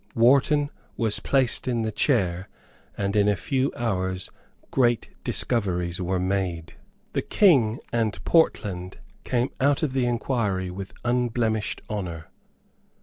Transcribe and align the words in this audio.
Wharton 0.15 0.71
was 0.97 1.19
placed 1.19 1.67
in 1.67 1.83
the 1.83 1.91
chair; 1.91 2.49
and 2.97 3.15
in 3.15 3.27
a 3.27 3.35
few 3.35 3.71
hours 3.75 4.31
great 4.71 5.09
discoveries 5.23 6.01
were 6.01 6.19
made. 6.19 6.73
The 7.13 7.21
King 7.21 7.79
and 7.93 8.19
Portland 8.25 8.97
came 9.23 9.51
out 9.61 9.83
of 9.83 9.93
the 9.93 10.07
inquiry 10.07 10.71
with 10.71 10.95
unblemished 11.05 11.83
honour. 11.87 12.29